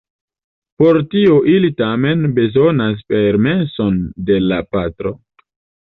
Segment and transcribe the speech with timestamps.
[0.81, 5.19] Por tio ili tamen bezonas permeson de la patro.